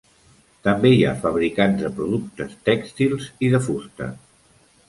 [0.67, 4.13] També hi ha fabricants de productes tèxtils i de fusta.